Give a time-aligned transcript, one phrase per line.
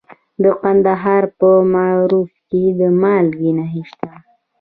[0.43, 4.09] د کندهار په معروف کې د مالګې نښې شته.